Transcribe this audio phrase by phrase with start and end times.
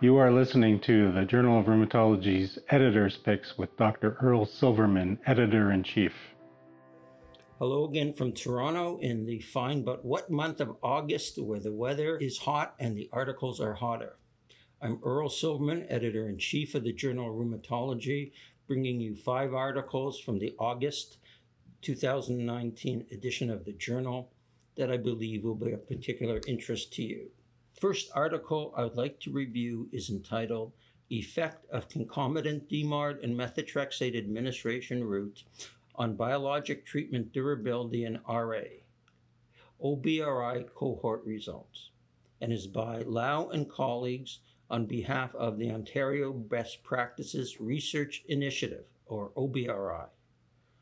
[0.00, 4.16] You are listening to the Journal of Rheumatology's Editor's Picks with Dr.
[4.22, 6.12] Earl Silverman, Editor in Chief.
[7.58, 12.16] Hello again from Toronto in the fine but wet month of August, where the weather
[12.16, 14.18] is hot and the articles are hotter.
[14.80, 18.30] I'm Earl Silverman, Editor in Chief of the Journal of Rheumatology,
[18.68, 21.18] bringing you five articles from the August
[21.82, 24.30] 2019 edition of the journal
[24.76, 27.32] that I believe will be of particular interest to you.
[27.80, 30.72] First article I would like to review is entitled
[31.10, 35.44] Effect of Concomitant DMARD and Methotrexate Administration Route
[35.94, 38.62] on Biologic Treatment Durability in RA,
[39.80, 41.90] OBRI cohort results,
[42.40, 48.86] and is by Lau and colleagues on behalf of the Ontario Best Practices Research Initiative,
[49.06, 50.08] or OBRI.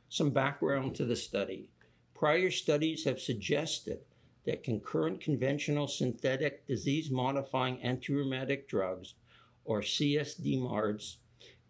[0.09, 1.69] Some background to the study.
[2.15, 4.01] Prior studies have suggested
[4.47, 9.15] that concurrent conventional synthetic disease modifying antirheumatic drugs,
[9.65, 11.17] or CSDMARDs,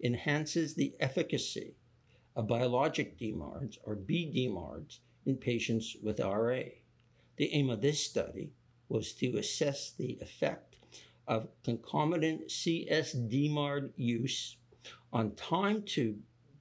[0.05, 1.75] enhances the efficacy
[2.37, 6.61] of biologic DMARDs, or BDMARDs, in patients with RA.
[7.37, 8.53] The aim of this study
[8.89, 10.77] was to assess the effect
[11.27, 14.57] of concomitant CSDMARD use
[15.13, 16.19] on time to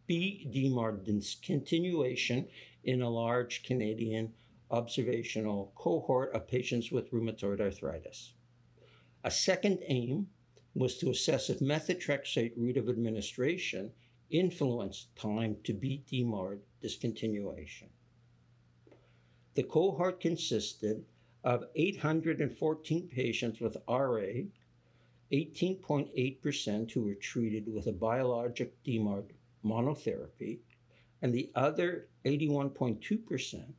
[0.09, 2.47] BDMARD discontinuation
[2.83, 4.33] in a large Canadian
[4.71, 8.33] observational cohort of patients with rheumatoid arthritis.
[9.23, 10.27] A second aim
[10.73, 13.91] was to assess if methotrexate route of administration
[14.30, 17.88] influenced time to BDMARD discontinuation.
[19.53, 21.05] The cohort consisted
[21.43, 24.43] of 814 patients with RA,
[25.31, 29.30] 18.8% who were treated with a biologic DMARD
[29.63, 30.59] monotherapy,
[31.21, 33.73] and the other 81.2%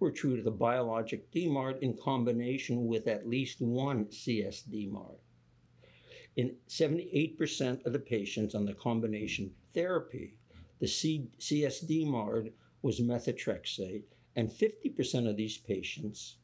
[0.00, 5.18] were treated with a biologic DMARD in combination with at least one CSDMARD.
[6.36, 10.38] In 78% of the patients on the combination therapy,
[10.80, 14.04] the C- CSDMARD was methotrexate,
[14.36, 16.36] and 50% of these patients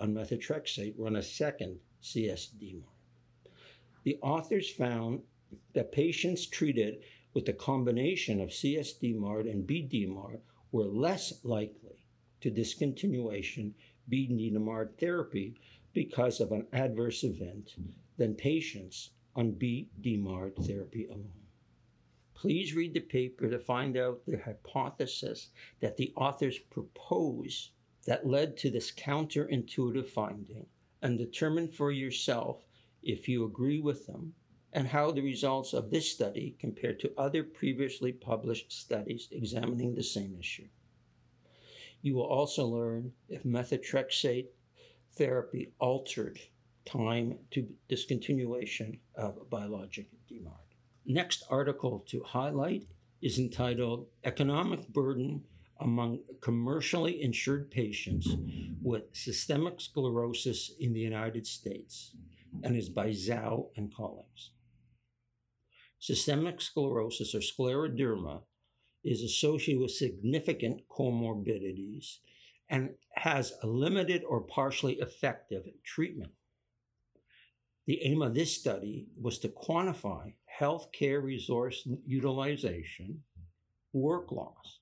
[0.00, 2.84] on methotrexate were on a second CSDMARD.
[4.04, 5.20] The authors found
[5.74, 7.02] that patients treated
[7.34, 10.40] with the combination of CSDMARD and BDMARD
[10.72, 11.91] were less likely
[12.42, 13.72] to discontinuation
[14.10, 15.54] BDMARD therapy
[15.92, 17.74] because of an adverse event
[18.18, 21.30] than patients on BDMARD therapy alone.
[22.34, 27.70] Please read the paper to find out the hypothesis that the authors propose
[28.04, 30.66] that led to this counterintuitive finding
[31.00, 32.64] and determine for yourself
[33.02, 34.34] if you agree with them
[34.72, 40.02] and how the results of this study compare to other previously published studies examining the
[40.02, 40.66] same issue.
[42.02, 44.48] You will also learn if methotrexate
[45.16, 46.38] therapy altered
[46.84, 50.58] time to discontinuation of biologic DMARD.
[51.06, 52.86] Next article to highlight
[53.20, 55.44] is entitled Economic Burden
[55.80, 58.28] Among Commercially Insured Patients
[58.82, 62.14] with Systemic Sclerosis in the United States
[62.62, 64.50] and is by Zhou and colleagues.
[65.98, 68.42] Systemic sclerosis or scleroderma
[69.04, 72.18] is associated with significant comorbidities
[72.68, 76.32] and has a limited or partially effective treatment.
[77.86, 83.22] The aim of this study was to quantify healthcare resource utilization,
[83.92, 84.78] work loss,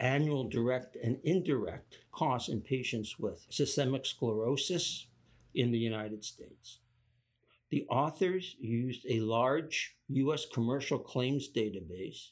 [0.00, 5.06] annual direct and indirect costs in patients with systemic sclerosis
[5.54, 6.78] in the United States.
[7.70, 10.46] The authors used a large U.S.
[10.46, 12.30] commercial claims database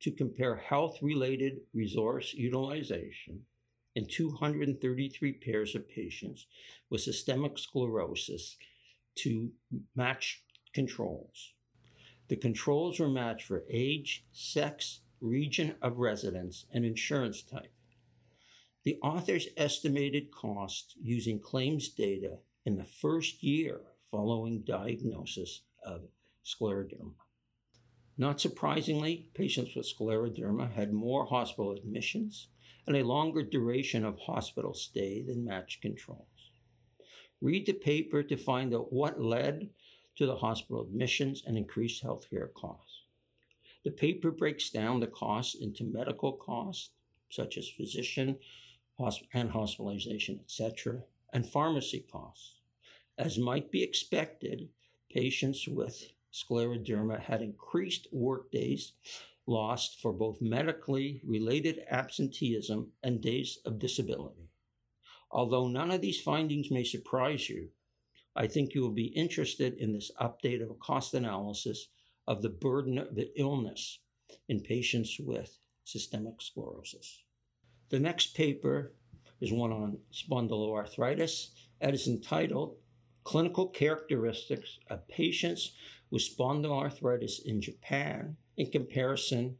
[0.00, 3.42] to compare health related resource utilization
[3.94, 6.46] in 233 pairs of patients
[6.88, 8.56] with systemic sclerosis
[9.16, 9.50] to
[9.94, 11.52] match controls.
[12.28, 17.72] The controls were matched for age, sex, region of residence, and insurance type.
[18.84, 23.80] The authors estimated cost using claims data in the first year
[24.10, 26.02] following diagnosis of
[26.44, 27.12] scleroderma.
[28.20, 32.48] Not surprisingly, patients with scleroderma had more hospital admissions
[32.86, 36.50] and a longer duration of hospital stay than matched controls.
[37.40, 39.70] Read the paper to find out what led
[40.16, 43.04] to the hospital admissions and increased healthcare costs.
[43.86, 46.90] The paper breaks down the costs into medical costs,
[47.30, 48.36] such as physician
[49.32, 52.56] and hospitalization, etc., and pharmacy costs.
[53.16, 54.68] As might be expected,
[55.08, 58.92] patients with scleroderma had increased workdays
[59.46, 64.48] lost for both medically related absenteeism and days of disability.
[65.30, 67.70] Although none of these findings may surprise you,
[68.36, 71.88] I think you will be interested in this update of a cost analysis
[72.26, 73.98] of the burden of the illness
[74.48, 77.24] in patients with systemic sclerosis.
[77.88, 78.94] The next paper
[79.40, 81.48] is one on spondyloarthritis
[81.80, 82.76] and is entitled
[83.24, 85.72] Clinical Characteristics of Patients
[86.10, 89.56] with Spondyloarthritis in Japan in Comparison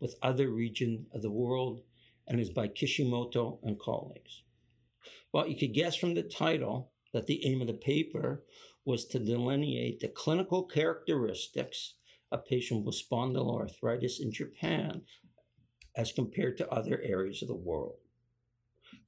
[0.00, 1.82] with Other Regions of the World
[2.26, 4.42] and is by Kishimoto and colleagues.
[5.32, 8.44] Well, you could guess from the title that the aim of the paper
[8.84, 11.94] was to delineate the clinical characteristics
[12.30, 15.02] of patients with spondyloarthritis in Japan
[15.96, 17.98] as compared to other areas of the world.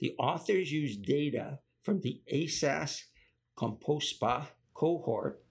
[0.01, 3.03] The authors used data from the ASAS
[3.57, 5.43] COMOSPA cohort,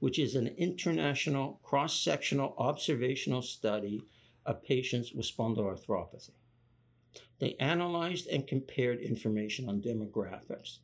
[0.00, 4.02] which is an international cross sectional observational study
[4.46, 6.30] of patients with spondyloarthropathy.
[7.38, 10.78] They analyzed and compared information on demographics,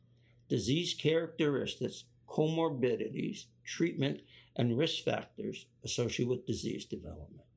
[0.49, 4.21] disease characteristics, comorbidities, treatment,
[4.55, 7.47] and risk factors associated with disease development.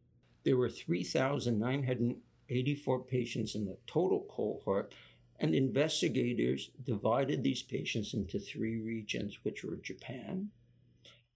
[0.44, 4.94] There were 3,984 patients in the total cohort,
[5.38, 10.50] and investigators divided these patients into three regions, which were Japan,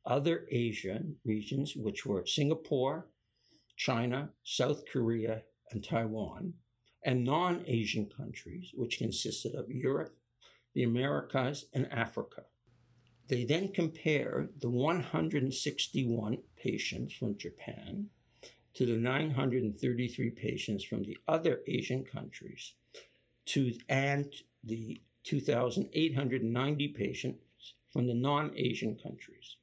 [0.04, 3.08] other Asian regions, which were Singapore,
[3.76, 6.54] China, South Korea, and Taiwan,
[7.04, 10.16] and non Asian countries, which consisted of Europe,
[10.74, 12.44] the Americas, and Africa.
[13.28, 18.10] They then compared the 161 patients from Japan
[18.74, 22.74] to the 933 patients from the other Asian countries
[23.46, 24.32] to and
[24.64, 29.56] the 2,890 patients from the non-Asian countries.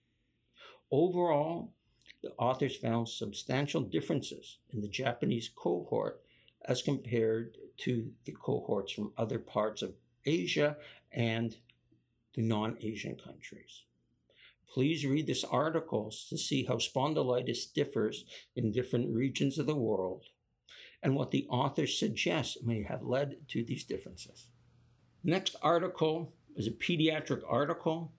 [0.91, 1.73] Overall,
[2.21, 6.21] the authors found substantial differences in the Japanese cohort
[6.65, 9.93] as compared to the cohorts from other parts of
[10.25, 10.77] Asia
[11.11, 11.55] and
[12.35, 13.83] the non Asian countries.
[14.73, 18.25] Please read this article to see how spondylitis differs
[18.55, 20.25] in different regions of the world
[21.01, 24.47] and what the authors suggest may have led to these differences.
[25.23, 28.11] Next article is a pediatric article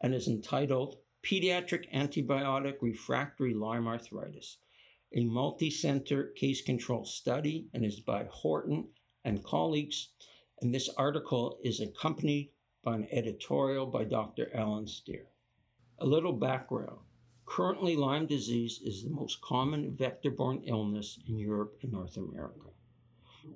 [0.00, 4.58] and is entitled Pediatric Antibiotic Refractory Lyme Arthritis
[5.14, 8.88] a multi-center case control study and is by Horton
[9.24, 10.08] and colleagues.
[10.60, 12.50] And this article is accompanied
[12.82, 14.50] by an editorial by Dr.
[14.54, 15.28] Allen Steere.
[15.98, 17.00] A little background.
[17.44, 22.70] Currently, Lyme disease is the most common vector borne illness in Europe and North America.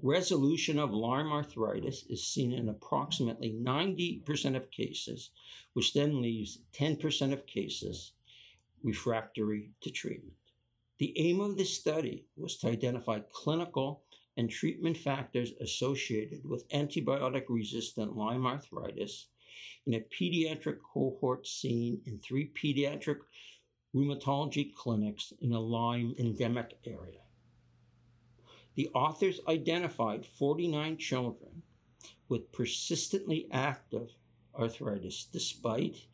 [0.03, 5.31] Resolution of Lyme arthritis is seen in approximately 90% of cases,
[5.75, 8.13] which then leaves 10% of cases
[8.83, 10.37] refractory to treatment.
[10.99, 14.03] The aim of this study was to identify clinical
[14.37, 19.29] and treatment factors associated with antibiotic resistant Lyme arthritis
[19.87, 23.21] in a pediatric cohort seen in three pediatric
[23.95, 27.26] rheumatology clinics in a Lyme endemic area.
[28.77, 31.63] The authors identified 49 children
[32.29, 34.11] with persistently active
[34.55, 36.07] arthritis despite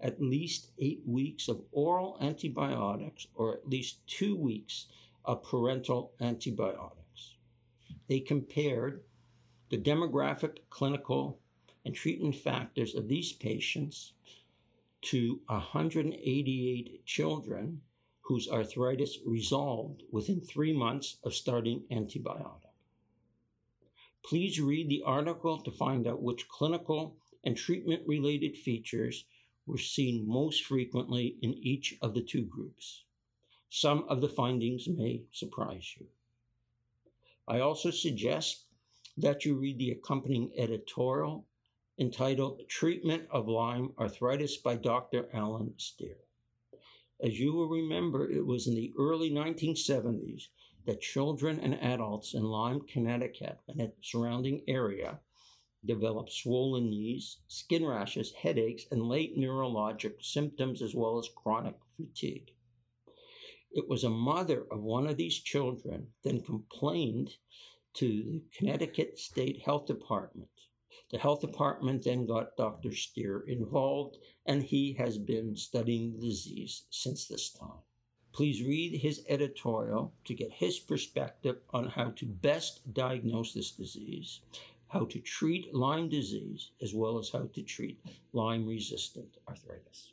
[0.00, 4.86] at least eight weeks of oral antibiotics or at least two weeks
[5.26, 7.36] of parenteral antibiotics.
[8.08, 9.04] They compared
[9.68, 11.38] the demographic, clinical,
[11.84, 14.12] and treatment factors of these patients
[15.02, 17.82] to 188 children
[18.26, 22.72] whose arthritis resolved within three months of starting antibiotic.
[24.24, 29.24] Please read the article to find out which clinical and treatment related features
[29.64, 33.04] were seen most frequently in each of the two groups.
[33.70, 36.06] Some of the findings may surprise you.
[37.46, 38.64] I also suggest
[39.16, 41.46] that you read the accompanying editorial
[41.96, 45.28] entitled Treatment of Lyme Arthritis by Dr.
[45.32, 46.25] Allen Steere.
[47.20, 50.48] As you will remember, it was in the early 1970s
[50.84, 55.20] that children and adults in Lyme, Connecticut, and its surrounding area
[55.84, 62.50] developed swollen knees, skin rashes, headaches, and late neurologic symptoms, as well as chronic fatigue.
[63.70, 67.36] It was a mother of one of these children then complained
[67.94, 70.48] to the Connecticut State Health Department.
[71.10, 72.92] The health department then got Dr.
[72.92, 77.82] Steere involved, and he has been studying the disease since this time.
[78.32, 84.40] Please read his editorial to get his perspective on how to best diagnose this disease
[84.88, 88.00] how to treat Lyme disease as well as how to treat
[88.32, 90.12] Lyme resistant arthritis.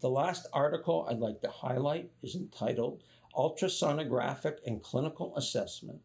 [0.00, 3.02] The last article I'd like to highlight is entitled
[3.34, 6.00] Ultrasonographic and Clinical Assessment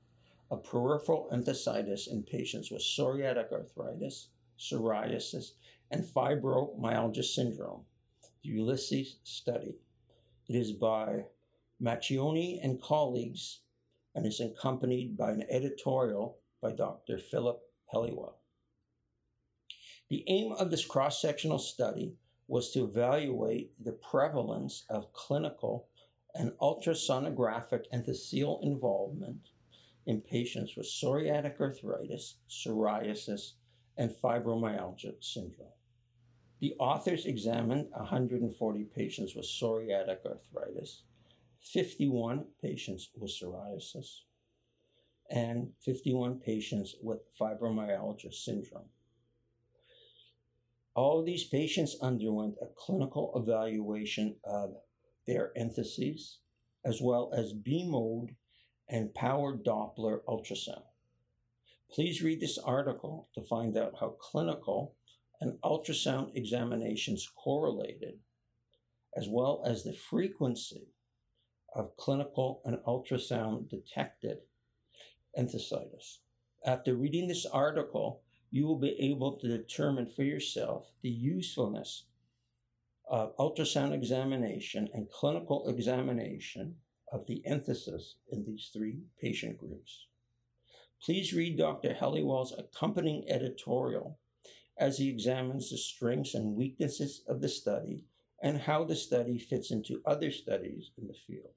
[0.51, 4.27] of Peripheral Enthesitis in Patients with Psoriatic Arthritis,
[4.59, 5.51] Psoriasis,
[5.89, 7.85] and Fibromyalgia Syndrome,
[8.43, 9.77] the Ulysses Study.
[10.49, 11.23] It is by
[11.81, 13.61] Macchioni and colleagues
[14.13, 17.17] and is accompanied by an editorial by Dr.
[17.17, 17.61] Philip
[17.93, 18.35] Helliwell.
[20.09, 22.17] The aim of this cross sectional study
[22.49, 25.87] was to evaluate the prevalence of clinical
[26.35, 29.47] and ultrasonographic enthesial involvement
[30.05, 33.53] in patients with psoriatic arthritis, psoriasis,
[33.97, 35.67] and fibromyalgia syndrome.
[36.59, 41.03] The authors examined 140 patients with psoriatic arthritis,
[41.61, 44.21] 51 patients with psoriasis,
[45.29, 48.89] and 51 patients with fibromyalgia syndrome.
[50.93, 54.75] All these patients underwent a clinical evaluation of
[55.25, 56.39] their entheses,
[56.83, 58.35] as well as B mode
[58.91, 60.83] and power Doppler ultrasound.
[61.89, 64.95] Please read this article to find out how clinical
[65.39, 68.19] and ultrasound examinations correlated,
[69.17, 70.89] as well as the frequency
[71.73, 74.39] of clinical and ultrasound detected
[75.39, 76.17] enthesitis.
[76.65, 78.21] After reading this article,
[78.51, 82.05] you will be able to determine for yourself the usefulness
[83.09, 86.75] of ultrasound examination and clinical examination
[87.11, 90.07] of the enthesis in these three patient groups.
[91.03, 91.93] Please read Dr.
[91.93, 94.19] Helliwell's accompanying editorial
[94.77, 98.03] as he examines the strengths and weaknesses of the study
[98.41, 101.53] and how the study fits into other studies in the field.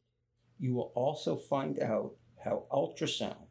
[0.59, 3.47] You will also find out how ultrasound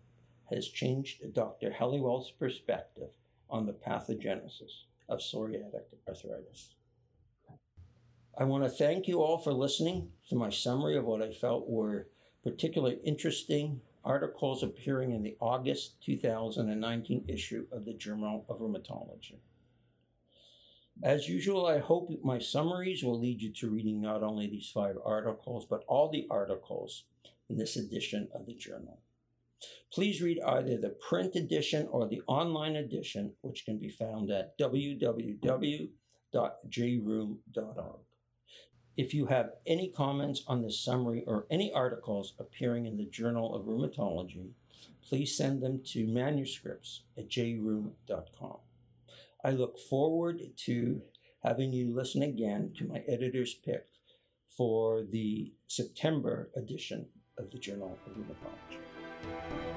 [0.52, 1.72] has changed Dr.
[1.72, 3.10] Helliwell's perspective
[3.50, 6.76] on the pathogenesis of psoriatic arthritis.
[8.36, 11.70] I want to thank you all for listening to my summary of what I felt
[11.70, 12.08] were
[12.44, 19.38] particularly interesting articles appearing in the August 2019 issue of the Journal of Rheumatology.
[21.04, 24.98] As usual, I hope my summaries will lead you to reading not only these five
[25.06, 27.04] articles, but all the articles
[27.50, 29.00] in this edition of the journal.
[29.92, 34.58] Please read either the print edition or the online edition, which can be found at
[34.58, 35.90] www.jrheum.org.
[38.96, 43.56] If you have any comments on this summary or any articles appearing in the Journal
[43.56, 44.52] of Rheumatology,
[45.02, 48.58] please send them to manuscripts at jrheum.com.
[49.44, 51.02] I look forward to
[51.44, 53.88] having you listen again to my editor's pick
[54.48, 57.08] for the September edition
[57.40, 59.73] of the Journal of Rheumatology.